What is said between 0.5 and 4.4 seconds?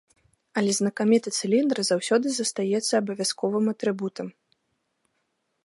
Але знакаміты цыліндр заўсёды застаецца абавязковым атрыбутам.